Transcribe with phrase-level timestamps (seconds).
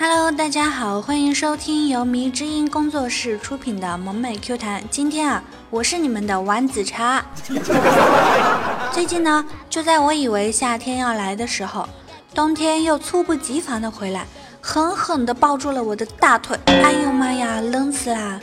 [0.00, 4.80] Hello，大家好，欢迎收听由迷之音工作室出品的萌美 Q 弹。
[4.88, 7.26] 今天啊，我是你们的丸子茶。
[8.94, 11.88] 最近呢，就在我以为夏天要来的时候，
[12.32, 14.24] 冬天又猝不及防的回来，
[14.60, 16.56] 狠狠的抱住了我的大腿。
[16.66, 18.40] 哎呦妈呀，冷死啦！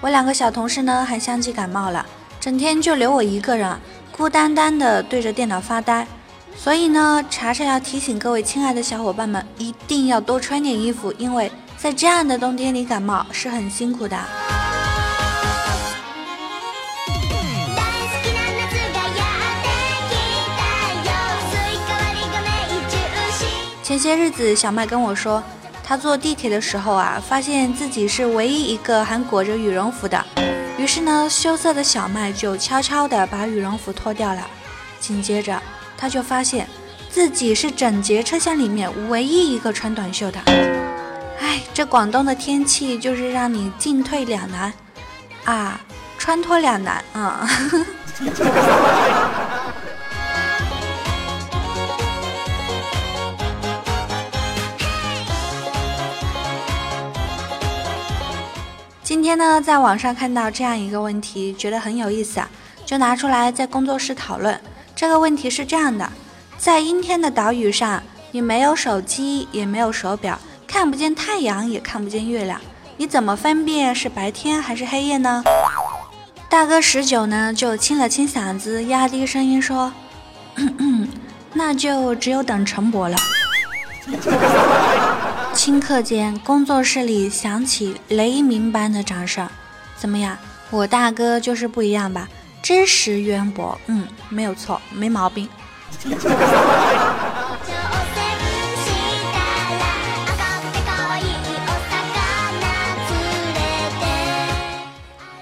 [0.00, 2.04] 我两个小同事呢，还相继感冒了，
[2.40, 3.78] 整天就留我一个人，
[4.10, 6.04] 孤单单的对着电脑发呆。
[6.58, 14.18] 所以呢，茶茶要提醒各位亲爱的小伙伴们，一定要多穿点衣服，因为在这样的冬天里感冒是很辛苦的。
[23.84, 25.40] 前些日子，小麦跟我说，
[25.84, 30.22] 他坐地铁的时候啊，发现自己是唯一一个还裹着羽绒服的。
[30.76, 34.44] 于是呢，羞涩的小麦就悄悄地把羽绒服脱掉了。
[34.98, 35.62] 紧接着，
[35.96, 36.68] 他就发现
[37.10, 40.38] 自己是整节车厢里面唯一一个穿短袖的。
[41.40, 44.72] 哎，这广东的天气就是让你进退两难
[45.44, 45.80] 啊，
[46.18, 47.48] 穿脱两难啊。
[59.02, 62.50] 今天呢，在网上看到这样一个问题，觉得很有意思啊，
[62.84, 64.60] 就拿出来在工作室讨论。
[64.96, 66.10] 这个问题是这样的：
[66.56, 72.58] 在阴天的岛屿上，你没有手机，也没有手表，看不见太阳，也看不见月亮，
[72.96, 75.44] 你怎么分辨是白天还是黑夜呢？
[76.48, 79.92] 大哥十九呢，就清了清嗓子，压低声音说
[81.52, 83.18] ：“那就只有等陈伯了。”
[85.52, 89.46] 顷刻间，工作室里响起雷鸣般的掌声。
[89.94, 90.38] 怎么样，
[90.70, 92.26] 我大哥就是不一样吧？
[92.66, 95.48] 知识渊博，嗯，没有错，没毛病。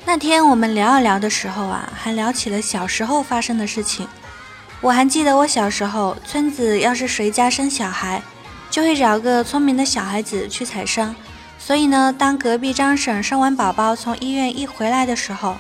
[0.05, 4.07] 那天我们聊啊聊的时候啊，还聊起了小时候发生的事情。
[4.83, 8.21] 我还记得我小时候，村子要是谁家生小孩。
[8.69, 11.17] 就会找个聪明的小孩子去采生，
[11.59, 15.57] 所以呢，当隔壁张婶生完宝宝从医院一回来的时候，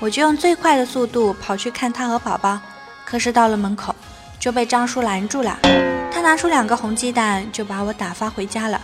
[0.00, 2.58] 我就用最快的速度跑去看他和宝宝。
[3.04, 3.94] 可是到了门口
[4.38, 5.58] 就被张叔拦住了，
[6.10, 8.80] 他拿出两个红鸡蛋就把我打发回家了。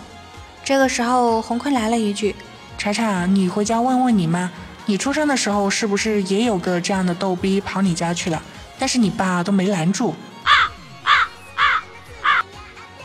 [0.63, 2.35] 这个时候，红坤来了一句
[2.77, 4.51] ：“查查，你回家问问你妈，
[4.85, 8.43] 你出生的时候是不是也有个这样的逗逼跑你家去了？
[8.79, 10.15] 但是你爸都没拦住。”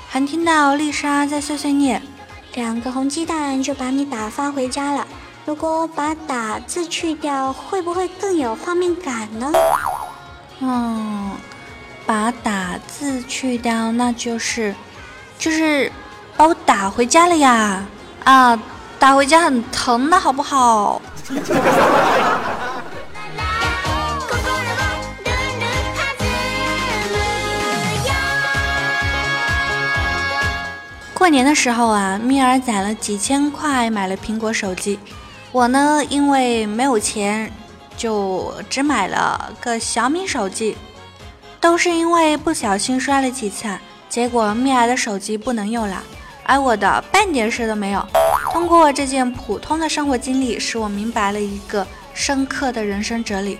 [0.09, 2.01] 还听到丽莎在碎碎念
[2.55, 5.07] ：“两个红鸡蛋就把你打发回家了。
[5.45, 9.51] 如果把‘打’字去掉，会不会更有画面感呢？”
[10.59, 11.31] 嗯，
[12.05, 14.75] 把‘打’字去掉，那就是，
[15.39, 15.91] 就是
[16.37, 17.83] 把我打回家了呀！
[18.23, 18.57] 啊，
[18.99, 21.01] 打回家很疼的，好不好？
[31.13, 34.99] 过年的时候啊，蜜儿攒了几千块买了苹果手机，
[35.51, 37.51] 我呢因为没有钱，
[37.97, 40.77] 就只买了个小米手机。
[41.59, 43.67] 都是因为不小心摔了几次，
[44.09, 46.01] 结果蜜儿的手机不能用了，
[46.43, 48.03] 而我的半点事都没有。
[48.51, 51.85] 通过这件普通的生活经历，使我明白了一个
[52.15, 53.59] 深刻的人生哲理：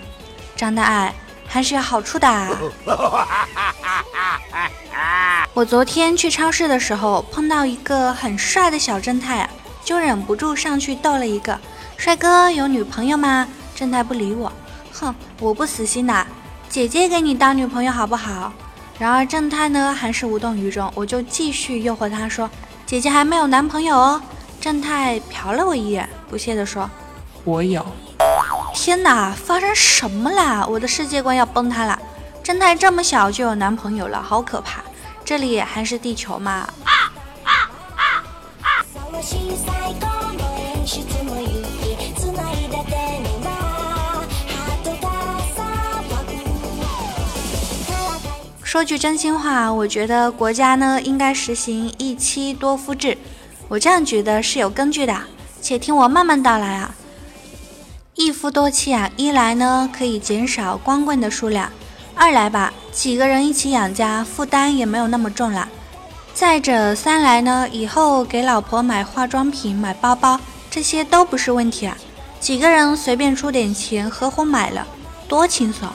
[0.56, 1.14] 长得矮
[1.46, 2.28] 还是有好处的。
[2.28, 2.50] 啊
[5.54, 9.50] 我昨天去超市的时候碰到一个很帅的小正太啊，
[9.84, 11.60] 就忍不住上去逗了一个
[12.02, 13.48] ：“帅哥有女朋友吗？”
[13.78, 14.52] 正太不理我，
[14.92, 16.26] 哼，我不死心的，
[16.68, 18.52] 姐姐给你当女朋友好不好？
[18.98, 22.50] 然而正太呢还是无动于衷，我就继续诱惑他说
[22.88, 24.20] ：“姐姐还没有男朋友哦。”
[24.60, 26.90] 正太瞟了我一眼，不屑地说
[27.46, 27.86] ：“我有。”
[28.74, 30.66] 天哪，发生什么啦？
[30.68, 32.00] 我的世界观要崩塌了！
[32.42, 34.82] 正太这么小就有男朋友了，好可怕！
[35.24, 36.68] 这里还是地球嘛？
[48.72, 53.18] 说句真心话，我觉得国家呢应该实行一妻多夫制。
[53.68, 55.14] 我这样觉得是有根据的，
[55.62, 56.96] 且听我慢慢道来啊。
[58.16, 61.70] 一夫多妻啊，一来呢可以减少光棍的数量。
[62.16, 65.68] 二来吧，几个人一起养家，负担也没有那么重了。
[66.34, 70.40] 再者，三来呢，以后给老婆买化妆品、买包包，
[70.70, 71.98] 这些都不是问题啊。
[72.40, 74.88] 几个人随便出点钱，合伙买了，
[75.28, 75.90] 多轻松。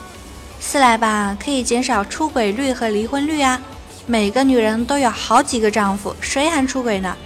[0.59, 3.61] 四来吧，可以减少出轨率和离婚率啊。
[4.05, 7.17] 每个女人都有好几个丈夫，谁还出轨呢？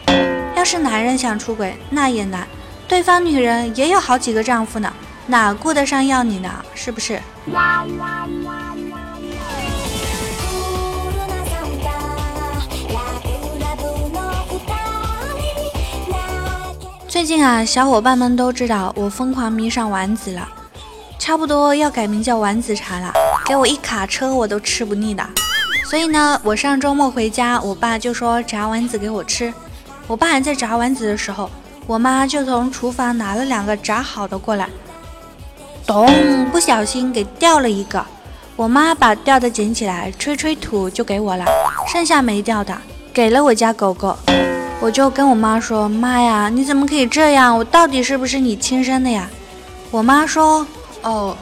[0.57, 2.47] 要是男人想出轨，那也难，
[2.87, 4.93] 对方女人也有好几个丈夫呢，
[5.27, 6.51] 哪顾得上要你呢？
[6.75, 7.21] 是不是？
[17.09, 20.49] 最近啊，小伙伴们都知道我疯狂迷上丸子了，
[21.31, 23.15] 差不多要改名叫丸子茶了，
[23.47, 25.25] 给我一卡车我都吃不腻的。
[25.89, 29.55] 所以呢，我上周末回家，我爸就说炸丸子给我吃。
[30.09, 31.49] 我爸还在炸丸子的时候，
[31.87, 34.69] 我妈就从厨房拿了两个炸好的过来，
[35.87, 36.13] 咚，
[36.51, 38.05] 不小心给掉了一个。
[38.57, 41.45] 我妈把掉的捡起来，吹吹土就给我了，
[41.87, 42.77] 剩下没掉的
[43.15, 44.19] 给了我家狗狗。
[44.81, 47.57] 我就跟我妈说：“妈呀，你怎么可以这样？
[47.57, 49.31] 我到底是不是你亲生的呀？”
[49.93, 50.67] 我妈说
[51.03, 51.37] ：“哦，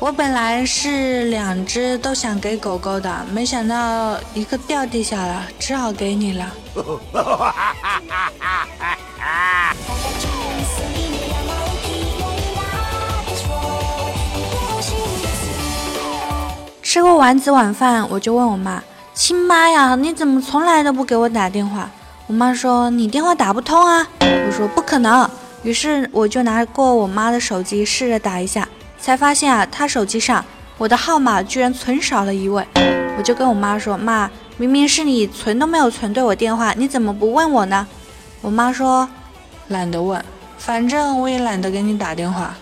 [0.00, 6.52] 我本来是两只都想给狗狗的，没想到一个掉地下了，只好给你了。
[16.82, 18.82] 吃过丸子晚饭，我就问我妈
[19.12, 21.90] ：“亲妈呀，你怎么从来都不给我打电话？”
[22.26, 25.28] 我妈说：“你电话打不通啊。”我说：“不可能。”
[25.62, 28.66] 于是我就拿过我妈的手机试着打一下，
[29.00, 30.44] 才发现啊，她手机上
[30.78, 32.66] 我的号码居然存少了一位。
[33.18, 37.86] 我就跟我妈说：“妈，明明是你存都没有存对我电话，你怎么不问我呢？”
[38.42, 39.08] 我妈说
[39.68, 40.22] ：“懒得问，
[40.58, 42.54] 反正我也懒得给你打电话。”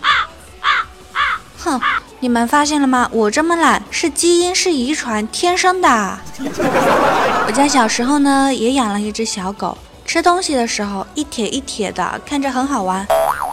[1.58, 1.80] 哼。
[2.20, 3.06] 你们发现了吗？
[3.12, 6.18] 我这么懒是基因，是遗传，天生的。
[7.46, 9.76] 我家小时候呢也养了一只小狗，
[10.06, 13.06] 吃东西的时候一铁一铁的，看着很好玩。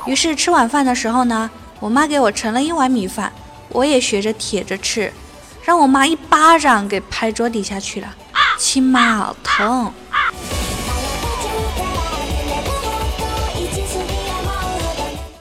[0.06, 1.51] 于是吃晚饭的时候呢，
[1.81, 3.33] 我妈给我盛了一碗米饭，
[3.69, 5.12] 我也学着铁着吃，
[5.63, 8.16] 让我妈一巴掌给拍桌底下去了。
[8.60, 9.92] 亲妈，好疼。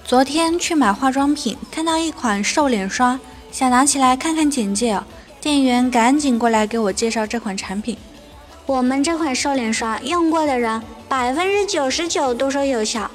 [0.02, 3.20] 昨天去买化妆品，看到一款瘦脸霜，
[3.52, 4.98] 想拿起来看看简介。
[5.42, 7.98] 店员赶紧过来给我介绍这款产品。
[8.64, 13.10] 我们这款瘦脸霜用过的人百分之九十九都说有效。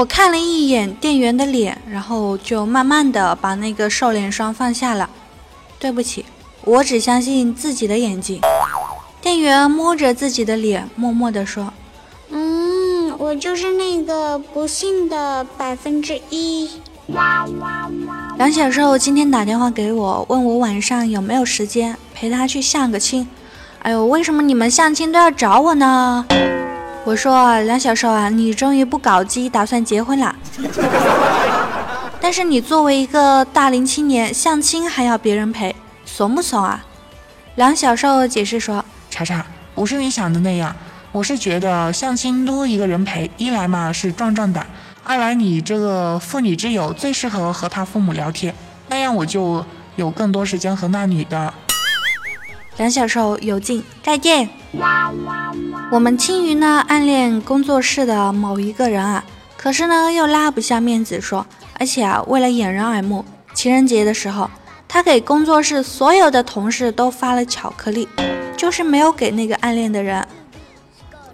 [0.00, 5.10] 我看了一眼店员的脸，然后就慢慢的把那个瘦脸霜放下了。
[5.78, 6.24] 对不起，
[6.64, 8.40] 我只相信自己的眼睛。
[9.20, 11.74] 店员摸着自己的脸，默默的说。
[12.30, 16.70] 嗯我就是那个不幸的百分之一。
[18.38, 23.28] 梁小寿今天打电话给我，问我晚上有没有时间陪他去相个亲。
[23.82, 26.24] 哎呦，为什么你们相亲都要找我呢？
[27.04, 30.34] 我说梁小寿啊，你终于不搞基，打算结婚了。
[32.20, 35.74] 但是你作为一个大龄青年，相亲还要别人陪，
[36.04, 36.84] 怂不怂啊？
[37.56, 39.44] 梁小寿解释说：查查，
[39.74, 40.76] 不是你想的那样。
[41.10, 44.64] 我是觉得相亲多一个人陪，一来嘛是壮壮胆，
[45.02, 48.54] 二来你这个妇女之友最适合和他父母聊天，
[48.88, 49.64] 那样我就
[49.96, 51.52] 有更多时间和那女的。
[52.76, 54.48] 梁小寿有劲，再见。
[55.92, 59.24] 我们青云呢暗恋工作室的某一个人啊，
[59.56, 61.44] 可是呢又拉不下面子说，
[61.80, 64.48] 而且啊为了掩人耳目，情人节的时候
[64.86, 68.08] 他给工作室所有的同事都发了巧克力，
[68.56, 70.24] 就是没有给那个暗恋的人。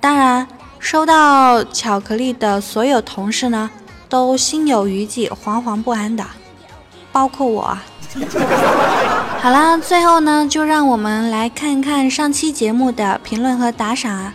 [0.01, 0.49] 当然，
[0.79, 3.71] 收到巧克力的所有同事呢，
[4.09, 6.25] 都心有余悸、惶惶不安的，
[7.13, 7.85] 包括我啊。
[9.43, 14.33] 好啦，最后呢，就让我们来看看上期节目的评论和打赏啊。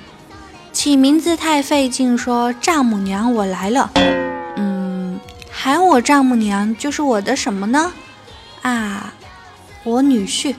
[0.74, 3.92] 起名字太费劲，说丈母娘我来了。
[4.56, 5.20] 嗯，
[5.52, 7.92] 喊我丈母娘就是我的什么呢？
[8.62, 9.14] 啊，
[9.84, 10.56] 我女婿。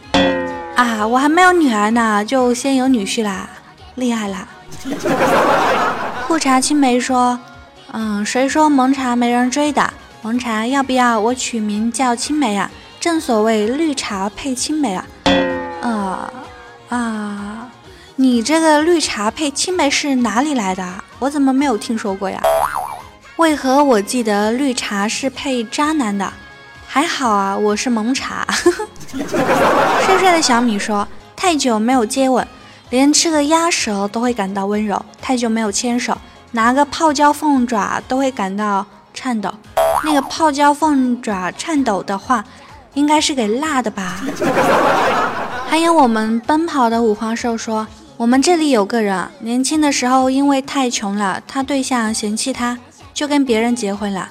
[0.77, 3.49] 啊，我还没有女儿呢，就先有女婿啦，
[3.97, 4.47] 厉害啦！
[6.27, 7.39] 裤衩青梅说
[7.93, 9.93] ：“嗯，谁说蒙茶没人追的？
[10.23, 12.71] 蒙茶要不要我取名叫青梅啊？
[13.01, 15.07] 正所谓绿茶配青梅啊。
[15.83, 16.33] 啊
[16.89, 17.69] 啊，
[18.23, 20.89] 你这个绿茶配青梅是哪里来的？
[21.19, 22.41] 我怎么没有听说过呀？
[23.35, 26.33] 为何我记得绿茶是配渣男的？
[26.87, 28.47] 还好啊，我是萌茶。
[30.07, 32.47] 帅帅的小米说：太久没有接吻。”
[32.91, 36.17] 连吃个鸭舌都会感到温柔，太久没有牵手，
[36.53, 39.53] 拿个泡椒凤爪都会感到颤抖。
[40.05, 42.45] 那个泡椒凤爪颤抖的话，
[42.95, 44.21] 应该是给辣的吧？
[45.67, 47.85] 还有我们奔跑的五花兽说，
[48.19, 52.79] 我们这里有个人，年轻的时候因为太穷了，他对象嫌弃他，
[53.13, 54.29] 就跟别人结婚了。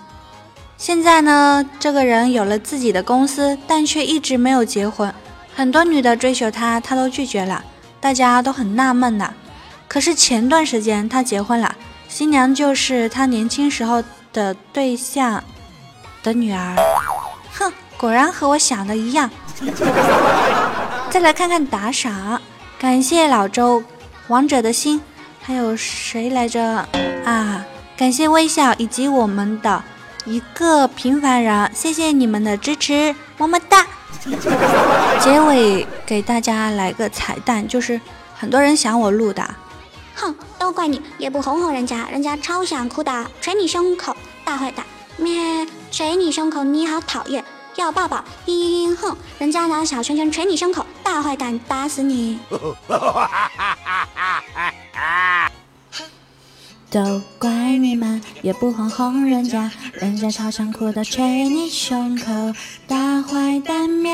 [0.78, 5.14] 现在呢，这个人有了自己的公司，但却一直没有结婚，
[5.54, 7.64] 很多女的追求他，他都拒绝了。
[8.00, 9.34] 大家都很纳闷呐，
[9.88, 11.76] 可是前段时间他结婚了，
[12.08, 15.44] 新娘就是他年轻时候的对象
[16.24, 16.76] 的女儿。
[17.52, 19.30] 哼，果然和我想的一样。
[21.12, 22.42] 再来看看打赏，
[22.82, 23.84] 感谢老周、
[24.28, 25.00] 王者的心，
[25.40, 26.84] 还有谁来着
[27.24, 27.64] 啊？
[27.96, 29.84] 感谢微笑以及我们的
[30.26, 33.86] 一个平凡人，谢谢你们的支持，么么哒。
[35.22, 38.02] 结尾给大家来个彩蛋，就是
[38.34, 39.48] 很多人想我录的。
[40.16, 44.84] 哼，都怪你，也不哄哄人家，人家超想哭的，捶你胸口，大坏蛋，
[45.18, 47.46] 咩，捶你胸口，你好讨厌。
[47.76, 49.18] 要抱抱，嘤嘤嘤哼！
[49.38, 52.40] 人家拿小拳拳捶你胸口，大坏蛋，打死你！
[56.90, 62.54] 都怪你们，也不哄哄人家，人家超想哭的捶你胸口，
[62.88, 64.14] 大坏蛋灭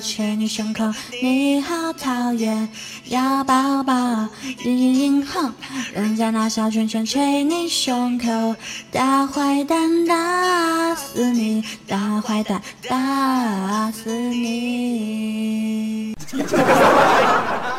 [0.00, 0.84] 捶你胸口，
[1.22, 2.68] 你好讨厌，
[3.06, 3.94] 要抱抱，
[4.64, 5.52] 嘤哼，
[5.94, 8.56] 人家拿小拳拳捶你胸口，
[8.90, 16.14] 大坏蛋打死你，大坏蛋打死你。